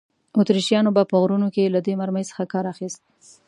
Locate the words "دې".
1.85-1.93